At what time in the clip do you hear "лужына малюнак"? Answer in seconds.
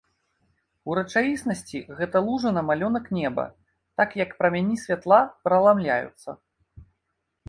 2.29-3.05